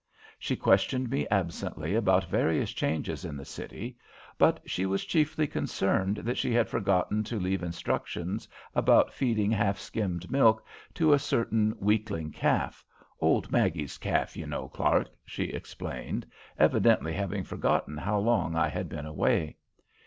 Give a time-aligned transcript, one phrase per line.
[0.39, 3.97] She questioned me absently about various changes in the city,
[4.39, 9.77] but she was chiefly concerned that she had forgotten to leave instructions about feeding half
[9.77, 12.83] skimmed milk to a certain weakling calf,
[13.19, 16.25] "old Maggie's calf, you know, Clark," she explained,
[16.57, 19.55] evidently having forgotten how long I had been away.